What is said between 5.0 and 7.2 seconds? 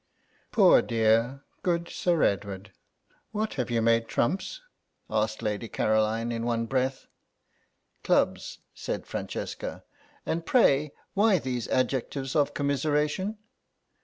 asked Lady Caroline, in one breath.